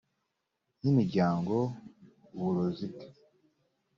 [0.81, 1.55] n imiryango
[2.35, 3.07] uburozi bwe